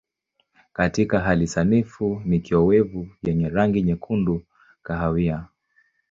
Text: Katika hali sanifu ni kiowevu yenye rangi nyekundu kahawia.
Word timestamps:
Katika 0.73 1.19
hali 1.19 1.47
sanifu 1.47 2.21
ni 2.25 2.39
kiowevu 2.39 3.09
yenye 3.23 3.49
rangi 3.49 3.81
nyekundu 3.83 4.43
kahawia. 4.83 5.45